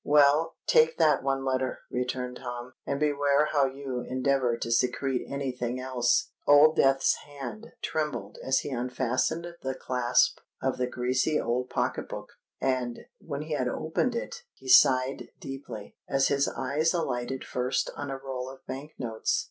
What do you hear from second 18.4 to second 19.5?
of Bank notes.